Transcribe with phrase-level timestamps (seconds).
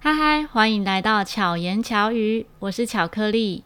[0.00, 3.64] 嗨嗨，欢迎来到巧言巧语，我是巧克力。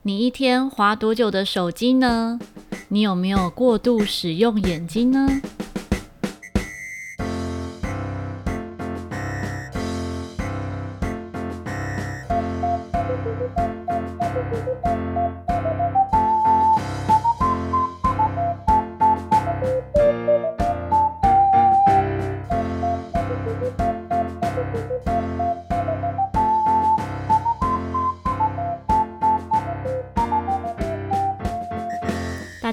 [0.00, 2.40] 你一天划多久的手机呢？
[2.88, 5.28] 你有没有过度使用眼睛呢？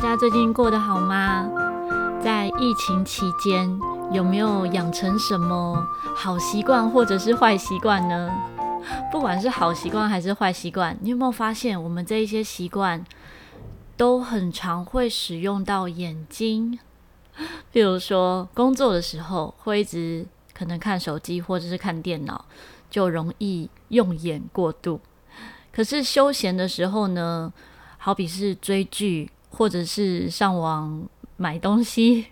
[0.02, 1.48] 大家最近过得好吗？
[2.24, 3.80] 在疫情期间，
[4.12, 8.32] 有没有养成什么好习惯或者是坏习惯呢？
[9.12, 13.06] 不管是好习惯还是坏习惯，你有没有发现，我们这一些习惯
[13.96, 16.80] 都很常会使用到眼睛？
[17.72, 22.44] 比如说，工作的时候会一直可能看手机或者是看电脑，
[22.90, 25.00] 就容易用眼过度。
[25.72, 27.54] 可是休闲的时候呢，
[28.00, 29.30] 好比是追剧。
[29.52, 31.08] 或者是上网
[31.38, 32.28] 买东西，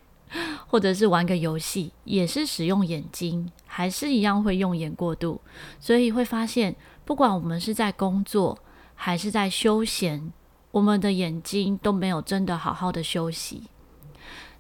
[0.66, 5.40] 或者是玩个游戏，也是使用眼睛，还是一样会用眼过度。
[5.80, 8.58] 所以会发现，不管我们是在工作
[8.96, 10.32] 还是在休闲，
[10.72, 13.64] 我们的眼睛都没有真的好好的休息。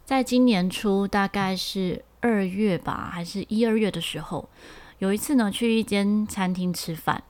[0.06, 4.50] 在今年初，大概是二月吧，还是一二月的时候，
[4.98, 7.23] 有一次呢，去一间餐厅吃饭。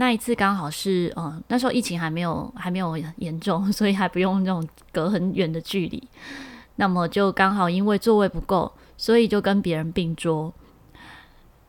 [0.00, 6.02] 那一次刚好是，嗯，那时候疫情还没有还没有严重， 所以还不用那种隔很远的距离。
[6.76, 10.50] 那么就刚好因为座位不够，所以就跟别人并桌，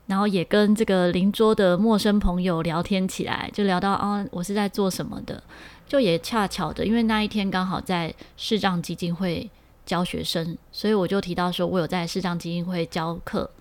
[0.06, 5.44] 然后也跟这个邻桌的陌生朋友聊天起来，就聊到啊，我是在做什么的。
[5.86, 9.52] 就也恰巧的，因为那一天刚好在视障基金会
[9.86, 13.52] 教学生，所以我就提到说我有在视障基金会教课。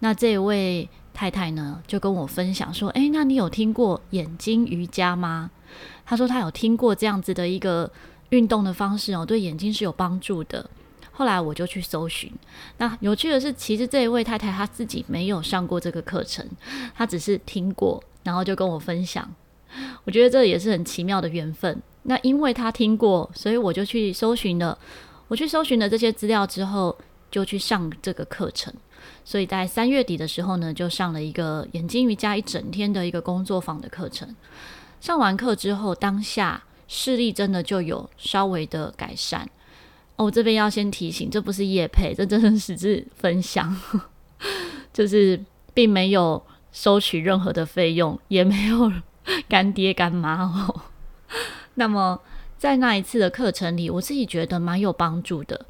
[0.00, 0.88] 那这位。
[1.16, 5.50] 太太呢就跟我分享说：“诶，那你有听过眼睛瑜伽吗？”
[6.04, 7.90] 她说她有听过这样子的一个
[8.28, 10.68] 运动的方式哦，对眼睛是有帮助的。
[11.12, 12.30] 后来我就去搜寻。
[12.76, 16.46] 那有趣的是，其实这一位太太她自己没有上过这个课程，
[16.94, 19.26] 她只是听过，然后就跟我分享。
[20.04, 21.82] 我觉得这也是很奇妙的缘分。
[22.02, 24.78] 那因为她听过，所以我就去搜寻了。
[25.28, 26.94] 我去搜寻了这些资料之后，
[27.30, 28.70] 就去上这个课程。
[29.24, 34.34] 所以在三月底的时候呢，就上了一个眼睛瑜伽一整天的一个工作坊的课程。
[35.00, 39.48] 上完课之后，当下视力真的就有稍微的改善。
[40.16, 43.76] 哦，这边要先提醒，这不是叶配，这真的只是分享，
[44.92, 45.38] 就是
[45.74, 48.90] 并没有收取任何的费用，也没有
[49.48, 50.80] 干爹干妈哦。
[51.74, 52.18] 那么
[52.56, 55.66] 在那一次的课程里，我自己觉得蛮有帮助的。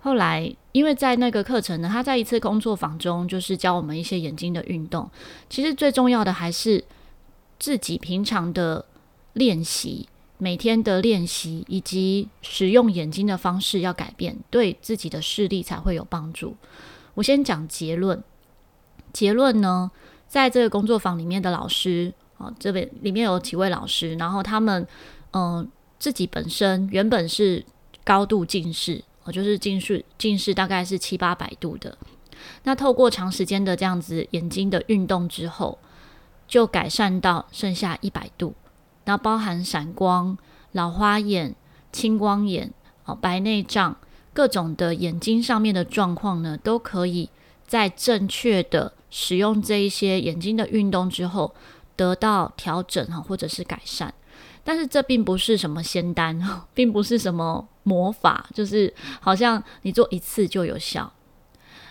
[0.00, 5.10] 后来，因为在那个课程呢，他在一次工作坊中，就是教我们一些眼睛的运动。
[5.50, 6.84] 其实最重要的还是
[7.58, 8.84] 自己平常的
[9.32, 10.08] 练习，
[10.38, 16.56] 每天的练习，以及使用眼睛的方式要改变，对自己的视力才会有帮助。
[17.14, 18.22] 我先讲结论。
[19.12, 19.90] 结论呢，
[20.28, 24.86] 在这个工作坊里面的老师啊，这边里面有几位老师，然后他们
[25.32, 27.64] 嗯、自己本身原本是
[28.04, 29.02] 高度近视。
[29.30, 31.96] 就是近视，近视大概是七八百度的。
[32.62, 35.78] 那透过长时间的这样子眼睛的运动之后，
[36.46, 38.54] 就改善到剩下一百度。
[39.04, 40.36] 那包含散光、
[40.72, 41.54] 老花眼、
[41.92, 42.72] 青光眼、
[43.04, 43.96] 哦白内障
[44.32, 47.30] 各种的眼睛上面的状况呢，都可以
[47.66, 51.54] 在正确的使用这一些眼睛的运动之后
[51.96, 54.14] 得到调整哈，或者是改善。
[54.62, 56.38] 但是这并不是什么仙丹，
[56.74, 61.10] 并不是什么魔法，就是好像你做一次就有效。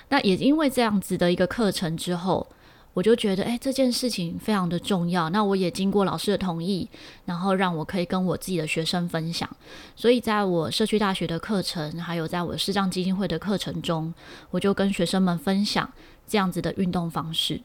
[0.10, 2.48] 那也因为这样子的一个课程之后，
[2.94, 5.30] 我就觉得，诶，这件事情非常的重要。
[5.30, 6.88] 那我也经过老师的同意，
[7.26, 9.50] 然后让我可以跟我自己的学生分享。
[9.96, 14.14] 所以在我社区大学的课程，还有在我视障基金会的课程中，
[14.52, 15.92] 我就跟学生们分享
[16.28, 17.62] 这样子的运动方式。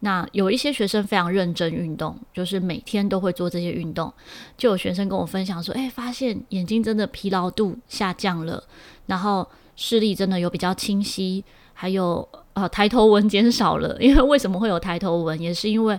[0.00, 4.12] 那有一些学生非常认真运动，就是每天都会做这些运动。
[4.56, 8.62] 就有学生跟我分享说：“诶，发现眼睛真的疲劳度下降了，
[9.06, 11.42] 然后视力真的有比较清晰，
[11.72, 13.96] 还有呃抬头纹减少了。
[13.98, 15.40] 因为为什么会有抬头纹？
[15.40, 15.98] 也是因为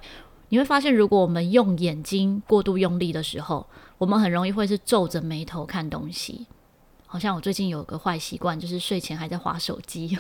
[0.50, 3.66] 你会发现，如果我们用眼睛过度用力的时候，
[3.98, 6.46] 我们很容易会是皱着眉头看东西。
[7.08, 10.16] 好像我最近有个坏习惯，就是睡前还在划手机。”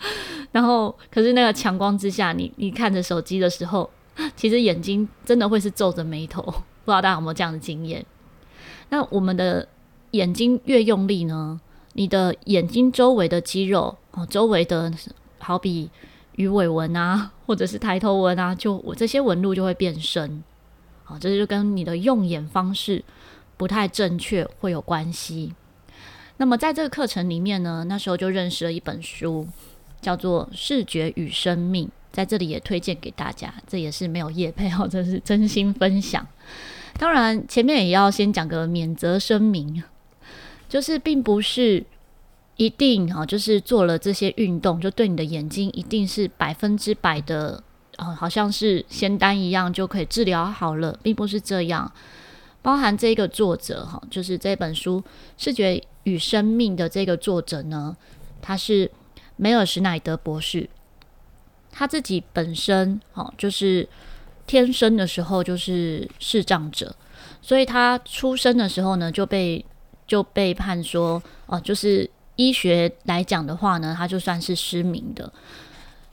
[0.52, 3.88] 然后，可是那个强光之下，你你看着手机的时候，
[4.34, 6.42] 其实眼睛真的会是皱着眉头。
[6.84, 8.04] 不知道大家有没有这样的经验？
[8.88, 9.68] 那我们的
[10.12, 11.60] 眼睛越用力呢，
[11.92, 14.92] 你的眼睛周围的肌肉哦，周围的
[15.38, 15.90] 好比
[16.36, 20.42] 鱼尾纹啊，或者是抬头纹啊，就我这些纹路就会变深。
[21.04, 23.04] 好，这就跟你的用眼方式
[23.56, 25.52] 不太正确会有关系。
[26.38, 29.46] 那么在这个课程里面呢，那时候就认识了一本书，
[30.00, 33.52] 叫做《视觉与生命》，在这里也推荐给大家。
[33.66, 36.26] 这也是没有业配哦， 这是真心分享。
[36.98, 39.82] 当然，前面也要先讲个免责声明，
[40.68, 41.84] 就是并不是
[42.56, 47.62] 一定哈，就是做了这些运动，就对你的眼睛一定是百分之百的，
[48.16, 51.90] 好像是仙丹一样就可以治疗好了，并不是这样。
[52.62, 55.00] 包含这个作者哈，就是这本书
[55.38, 57.96] 《视觉与生命》的这个作者呢，
[58.42, 58.90] 他是
[59.40, 60.68] 梅尔什奈德博士。
[61.72, 63.88] 他自己本身哦，就是
[64.46, 66.94] 天生的时候就是视障者，
[67.40, 69.64] 所以他出生的时候呢，就被
[70.06, 75.32] 就被判说哦，就是医学来讲的话呢，他就算是失明的。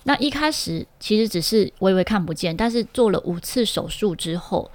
[0.04, 4.72] 那一开始其实只是微微看不见，但是做了五次手术之后，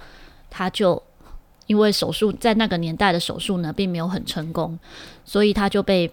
[0.49, 1.01] 他就。
[1.65, 4.77] 因为手术在那个年代的手术呢，并没有很成功，
[5.23, 6.11] 所以他就被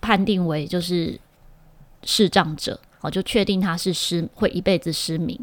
[0.00, 1.20] 判定为就是
[2.04, 5.38] 视障者，哦，就确定他是失会一辈子失明，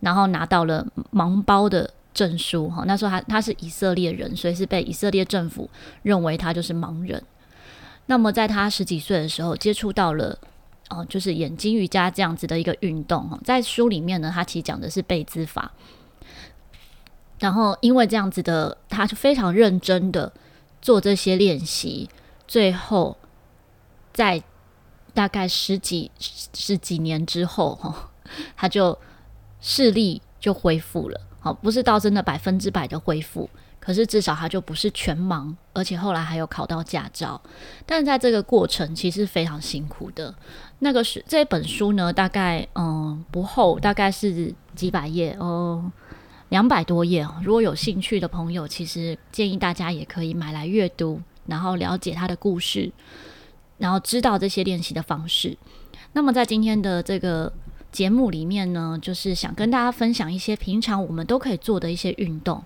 [0.00, 5.68] 然后拿到了盲包的证书，哈，那时候他他是以色列人，所以是被以色列政府
[6.02, 7.22] 认为他就是盲人。
[8.06, 10.38] 那么在他十几岁的时候，接触到了
[10.90, 15.72] 哦，就是眼睛瑜伽这样子的一个运动，哈，在书里面呢，他其实讲的是贝兹法。
[17.40, 20.32] 然后，因为这样子的，他就非常认真的
[20.80, 22.08] 做这些练习，
[22.46, 23.16] 最后
[24.12, 24.42] 在
[25.14, 28.10] 大概十几十几年之后，哈，
[28.56, 28.98] 他就
[29.60, 31.20] 视力就恢复了。
[31.40, 37.40] 好，不是到真的百分之百的恢复，可是至少他就不是全盲，而且后来还有考到驾照。
[37.86, 40.34] 但在这个过程，其实非常辛苦的。
[40.80, 45.92] 那个是这本书呢，大概嗯不厚，大概是几百页哦。
[46.50, 52.92] 两百多页，如果有兴趣的朋友，其实建议大家也可以买来阅读，然后了解他的故事，
[53.78, 55.56] 然后知道这些练习的方式。
[56.12, 57.52] 那么在今天的这个
[57.90, 62.62] 节目里面呢，就是想跟大家分享一些平常我们都可以做的一些运动。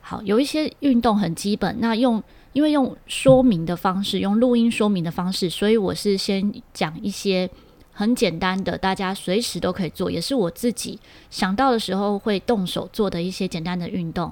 [0.00, 7.50] 好，有一些运动很基本，那用因为用说明的方式，用录音说明的方式，所以我是先讲一些。
[7.98, 11.00] 很简单的，大家随时都可以做，也是我自己
[11.30, 14.30] 想到的时候会动手做的一些简单的运动。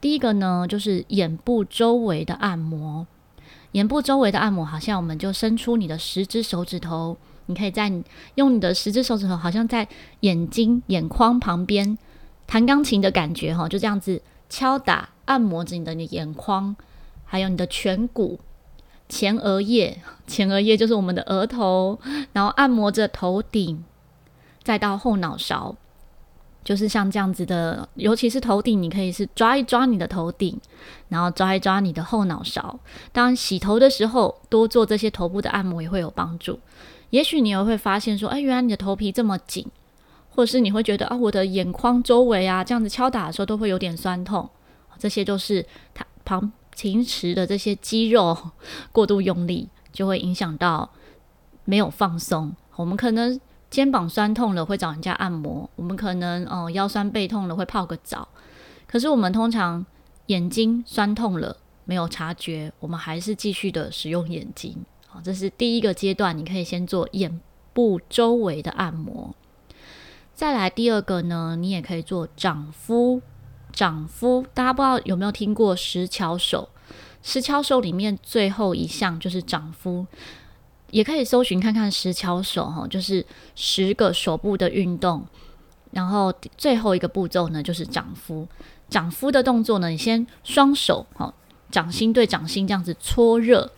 [0.00, 3.06] 第一个呢，就是眼部周围的按摩。
[3.74, 7.16] 眼部周围的按摩，好像我们就伸出你的十只手指头，
[7.46, 7.92] 你可以在
[8.36, 9.88] 用你的十只手指头，好像在
[10.20, 11.98] 眼睛眼眶旁边
[12.46, 16.76] 弹钢琴的感觉哈，就这样子敲打按摩着你的眼眶，
[17.24, 18.38] 还有你的颧骨。
[19.08, 21.98] 前额叶，前额叶就是我们的额头，
[22.32, 23.84] 然后按摩着头顶，
[24.62, 25.76] 再到后脑勺，
[26.64, 27.88] 就是像这样子的。
[27.94, 30.58] 尤其是头顶，你可以是抓一抓你的头顶，
[31.08, 32.80] 然后抓一抓你的后脑勺。
[33.12, 36.58] 当洗头的时候，多做这些头部的按摩也会有帮助。
[37.10, 39.64] 也许你也会发现说，哎，原来你的头皮这么紧，
[40.30, 44.48] 或者是你会觉得啊，我的眼眶周围啊，这样子敲打的时候都会有点酸痛。
[44.98, 46.50] 这些都是它旁。
[46.76, 48.36] 平时的这些肌肉
[48.90, 50.90] 过度用力，就会影响到
[51.64, 52.52] 没有放松。
[52.74, 53.40] 我们可能
[53.74, 58.28] 肩膀酸痛了，会找人家按摩；我们可能哦腰酸背痛了，会泡个澡。
[58.86, 59.84] 可是我们通常
[60.26, 64.76] 眼睛酸痛了，没有察觉，我们还是继续的使用眼睛。
[65.08, 67.40] 好，这是第一个阶段，你可以先做眼
[67.72, 69.34] 部周围的按摩。
[70.36, 73.20] 再来第二个呢，你也可以做掌敷。
[73.72, 76.68] 掌敷，大家不知道有没有听过十巧手？
[77.24, 80.06] 十巧手里面最后一项就是掌敷，
[80.90, 83.24] 也可以搜寻看看十巧手哈，就是
[83.54, 85.24] 十个手部的运动，
[85.90, 88.46] 然后最后一个步骤呢就是掌敷。
[88.88, 91.32] 掌敷的动作呢，你先双手哈，
[91.70, 93.70] 掌心对掌心这样子搓热，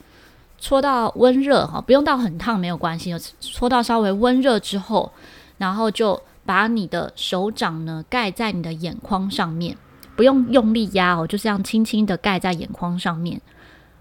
[0.58, 5.12] 搓到温热哈，不用到很烫没有关系，搓到稍微温热之后，
[5.58, 9.76] 然后就把你的手掌呢盖在你的眼眶上面。
[10.16, 13.38] 不用用力压哦，就这样轻轻的盖在眼眶上面。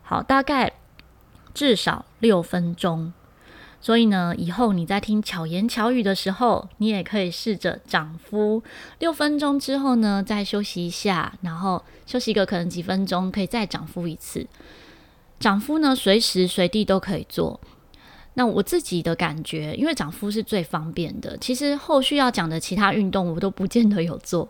[0.02, 0.72] 好，大概
[1.56, 3.12] 至少六分钟。
[3.82, 8.62] 所以呢，以后你在听巧言巧语的时候，你也可以试着掌敷。
[9.00, 14.48] 六分钟之后呢，再休息一下，然后休息个可能几分钟，可以再掌敷一次。
[15.40, 17.60] 掌敷呢，随时随地都可以做。
[18.34, 21.38] 那我自己的感觉，因为掌敷是最方便的。
[21.38, 24.50] 其实后续要讲的其他运动，我都不见得有做。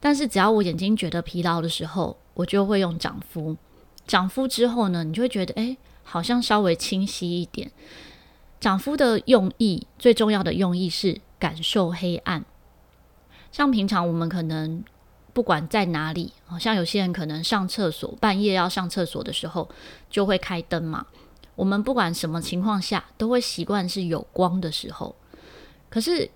[0.00, 3.56] 但是只要我眼睛觉得疲劳的时候，我就会用掌敷。
[4.06, 7.72] 掌敷之后呢，你就会觉得，诶，好像稍微清晰一点。
[8.60, 12.44] 长夫的用意，最重要的用意是感受黑暗。
[13.50, 14.82] 像平常我们可能
[15.32, 19.68] 不管在哪里，好像有些人可能上厕所，半夜要上厕所的时候
[20.08, 21.06] 就会开灯嘛。
[21.56, 25.14] 我们不管什么情况下，都会习惯是有光的时候。
[25.88, 26.30] 可是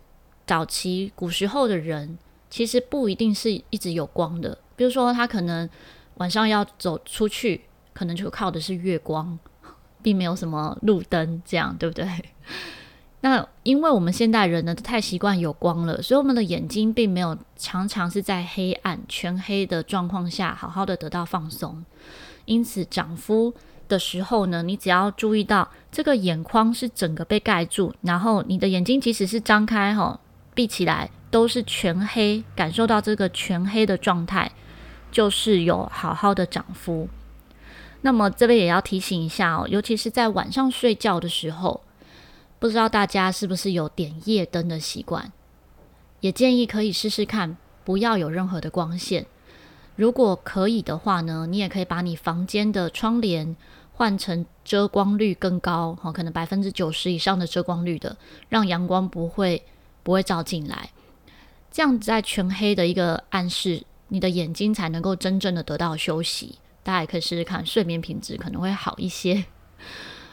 [0.46, 2.18] 早期古时候的人，
[2.50, 4.56] 其实不一定是一直有光的。
[4.76, 5.68] 比如说，他可能
[6.18, 9.38] 晚上要走出去，可能就靠的是月光。
[10.02, 12.06] 并没有什么路灯，这样对不对？
[13.20, 21.84] 那因为我们现代人呢，太习惯有光了，所以我们的眼睛并没有常常是在黑暗、全黑的状况下好好的得到放松。
[22.44, 23.52] 因此，长肤
[23.88, 30.20] 的时候呢，你只要注意到这个眼眶是整个被盖住，然后你的眼睛即使是张开哈、
[30.54, 34.52] 闭起来，都是全黑，感受到这个全黑的状态，
[35.10, 37.08] 就是有好好的长肤。
[38.00, 41.80] 那么这边也要提醒一下哦，尤其是在晚上睡觉的时候，
[42.58, 45.32] 不知道大家是不是有点夜灯的习惯？
[46.20, 49.26] 也建议可以试试看，不要有任何的光线。
[49.96, 53.56] 如果可以的话呢，你也可以把你房间的窗帘
[53.92, 58.16] 换成遮光率更高，可能百分之九十以上的遮光率的，
[58.48, 59.64] 让阳光不会
[60.04, 60.90] 不会照进来。
[61.72, 66.58] 这样在全黑的一个暗示，你的眼睛才能够真正的得到休息。
[66.88, 69.44] 大家也可以试试看，睡眠品质可能会好一些。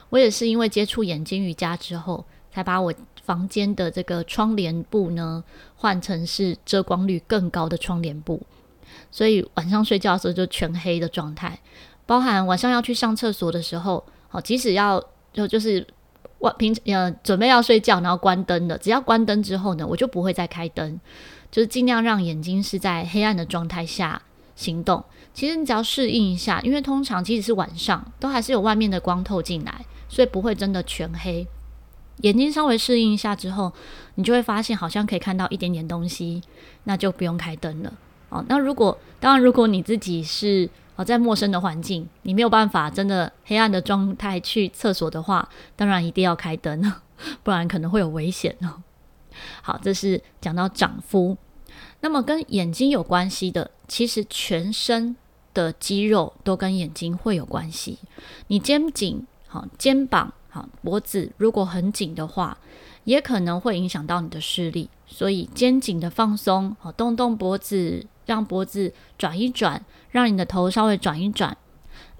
[0.09, 2.93] 我也是因为接触眼睛瑜伽之后，才把我
[3.25, 5.43] 房间的这个窗帘布呢
[5.75, 8.41] 换成是遮光率更高的窗帘布，
[9.11, 11.59] 所以晚上睡觉的时候就全黑的状态。
[12.05, 15.85] 包含晚上要去上厕所的时候，好，即使要就就是
[16.39, 20.97] 晚平呃准备要睡觉，然后关灯的，只要关灯之后呢，我就不会再开灯，
[21.51, 24.21] 就是尽量让眼睛是在黑暗的状态下
[24.55, 25.03] 行动。
[25.35, 31.45] 其实你只要适应一下，因为通常即使是晚上，都还是有外面的光透进来，所以不会真的全黑。
[32.21, 33.73] 眼睛稍微适应一下之后，
[34.15, 36.41] 你就会发现好像可以看到一点点东西，
[36.85, 37.93] 那就不用开灯了。
[38.29, 47.03] 哦，那如果当然，如果你自己是哦在陌生的环境，你没有办法真的黑暗的状态去厕所的话，当然一定要开灯了，
[47.43, 48.81] 不然可能会有危险哦。
[49.61, 51.35] 好，这是讲到长肤，
[51.99, 55.17] 那么跟眼睛有关系的，其实全身。
[55.55, 57.97] 的肌肉都跟眼睛会有关系。
[58.47, 62.55] 你肩颈好，肩膀好，脖子如果很紧的话，
[63.05, 64.89] 也可能会影响到你的视力。
[65.07, 71.55] 所以肩颈的放松，好，动动脖子，让脖子转一转，让你的头稍微转一转，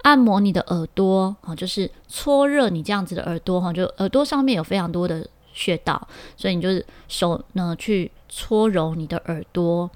[0.02, 9.90] 按摩你的耳朵，好，就是搓热你这样子的耳朵，哈，就耳朵上面有非常多的穴道，所以你就是手呢去搓揉你的耳朵。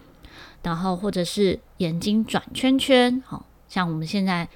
[0.62, 4.46] 然后或者是眼睛转圈圈，好像我们现在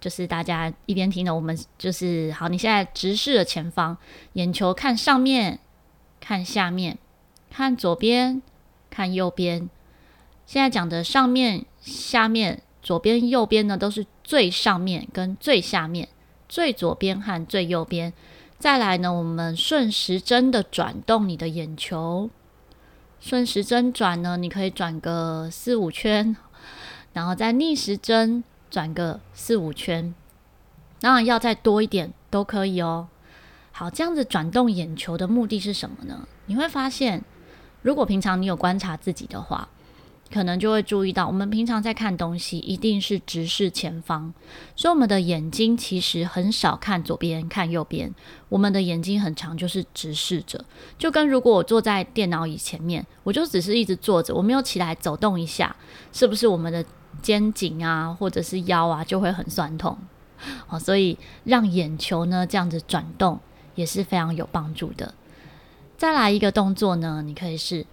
[0.00, 2.48] 就是大家一边听的，我们就是好。
[2.48, 3.96] 你现在直视的前方，
[4.34, 5.58] 眼球看上面，
[6.20, 6.98] 看下面，
[7.50, 8.42] 看左边，
[8.90, 9.70] 看右边。
[10.44, 16.08] 现在讲的上面、下面、左边、右边呢，都是最上面跟最下面，
[16.48, 18.12] 最左边和最右边。
[18.58, 22.28] 再来呢，我们顺时针的转动你的眼球。
[23.24, 26.36] 顺时针转呢，你可以转个四五圈，
[27.14, 30.14] 然后再逆时针转个四五圈，
[31.00, 33.08] 当然要再多一点都可以哦。
[33.72, 36.28] 好，这样子转动眼球的目的是什么呢？
[36.44, 37.24] 你会发现，
[37.80, 39.70] 如果平常你有观察自己的话。
[40.32, 44.32] 可能就会注意到，我们平常在看东西，一定是直视前方，
[44.74, 48.12] 所以我们的眼睛其实很少看左边、看右边。
[48.48, 50.64] 我们的眼睛很长就是直视着，
[50.98, 55.74] 就跟如果我坐在电脑椅前面，我就只是一直坐着，我没有起来走动一下，
[56.12, 56.84] 是不是我们的
[57.22, 59.96] 肩颈啊，或者是腰啊，就会很酸痛？
[60.66, 63.38] 好，所以让眼球呢这样子转动
[63.76, 65.14] 也是非常有帮助的。
[65.96, 67.86] 再来一个动作呢，你可以是，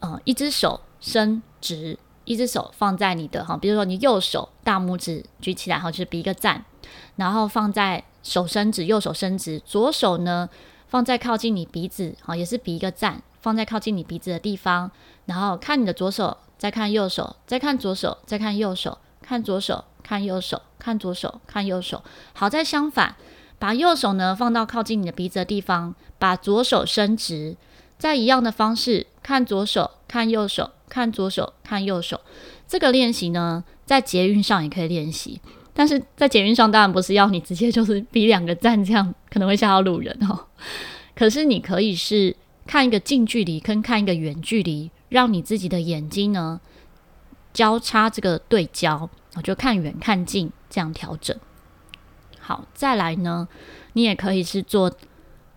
[0.00, 1.42] 呃，一只手伸。
[1.60, 6.64] 直，一只手放在你的哈，比如说你右手大拇指举起来哈，就是比一个赞，
[7.14, 10.50] 然后放在手伸直，右手伸直，左手呢
[10.88, 14.90] 放在靠近你鼻子哈，也是比一个赞，放在靠近你鼻子的地方，
[15.26, 22.02] 然后看你的左手，再看右手，再看左手，再看右手，看左手，看右手，看左手，看右手。
[22.34, 23.14] 好，再相反，
[23.60, 27.56] 把右手呢放到靠近你的鼻子的地方，把左手伸直，
[27.96, 30.72] 再一样的方式看左手，看右手。
[30.92, 32.20] 看左手，看右手，
[32.68, 35.40] 这个练习呢，在捷运上也可以练习。
[35.72, 40.38] 但是在捷运上，当然不是要你直接就是比两个赞，这样可能会吓到路人哦。
[41.14, 46.60] 可是你可以是看一个近距离，跟看一个远距离，让你自己的眼睛呢
[47.54, 51.34] 交叉这个对焦，我就看远看近这样调整。
[52.38, 53.48] 好，再来呢，
[53.94, 54.92] 你也可以是做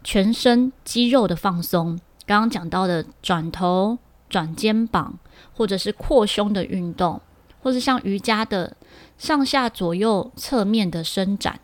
[0.02, 3.98] 全身肌肉的放松，刚刚讲到的转头、
[4.36, 5.18] 转肩膀，
[5.54, 7.22] 或者是扩胸的运动，
[7.64, 8.76] 或是像瑜伽的
[9.18, 11.62] 上下左右侧面的伸展。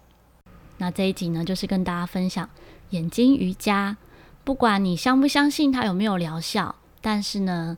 [0.77, 2.49] 那这一集呢，就是跟大家分享
[2.91, 3.97] 眼睛瑜伽。
[4.45, 7.77] 不管你相不相信它有没有疗效，但是呢，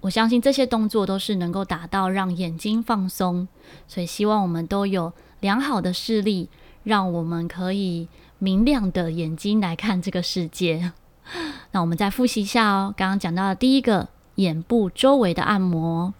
[0.00, 3.46] 我相信这些动作都是能够达到让眼睛放松。
[3.86, 6.50] 所以希望我们都有良好的视力，
[6.82, 8.08] 让我们可以
[8.40, 10.90] 明亮的眼睛来看这个世界。
[11.70, 16.12] 那我们再复习一下哦，刚刚讲到的第一个，眼部周围的按摩；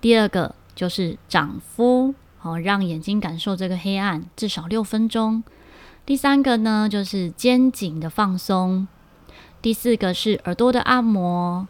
[0.00, 2.14] 第二个就是掌敷。
[2.42, 5.42] 哦，让眼睛感受这个黑暗，至少六分钟。
[6.04, 8.86] 第三个呢，就是肩颈的放松。
[9.60, 11.66] 第四个是耳朵的按摩。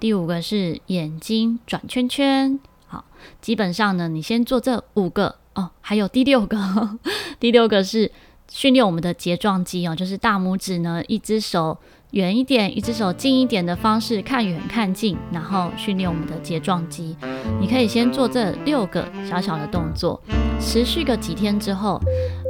[0.00, 2.58] 第五个是眼睛转圈圈。
[2.86, 3.04] 好，
[3.42, 5.70] 基本上呢，你先做这五个哦。
[5.82, 6.98] 还有第六个，
[7.38, 8.10] 第六个是
[8.48, 11.76] 训练我们的睫状肌哦，就是大拇指呢，一只手。
[12.16, 17.14] 远一点，一只手近一点的方式，看远看近，然后训练我们的睫状肌。
[17.60, 20.18] 你可以先做这六个小小的动作，
[20.58, 22.00] 持续个几天之后，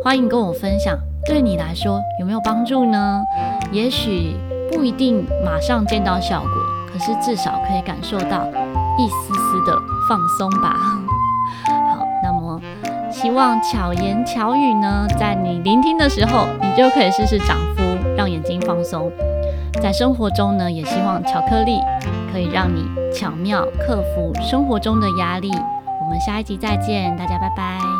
[0.05, 0.97] 欢迎跟我分享，
[1.27, 3.21] 对你来说有没有帮助呢？
[3.73, 4.37] 也许
[4.71, 6.51] 不一定马上见到效果，
[6.93, 9.77] 可是至少可以感受到一丝丝的
[10.09, 10.77] 放松吧。
[11.93, 12.61] 好，那么
[13.11, 17.83] 希望巧言巧语呢，在你聆听的时候，你就可以试试掌敷，
[18.17, 19.11] 让眼睛放松。
[19.81, 21.79] 在生活中呢，也希望巧克力
[22.33, 25.51] 可以让你巧妙克服生活中的压力。
[25.51, 27.96] 我们下一集再见，大家拜拜。